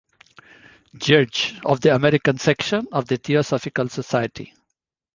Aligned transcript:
Judge, 0.97 1.59
of 1.63 1.81
the 1.81 1.93
American 1.93 2.35
Section 2.39 2.87
of 2.91 3.07
the 3.07 3.17
Theosophical 3.17 3.87
Society. 3.87 4.51